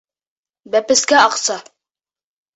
[0.75, 1.59] Бәпескә аҡса